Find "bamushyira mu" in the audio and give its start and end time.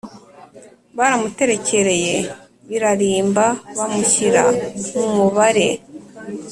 3.77-5.07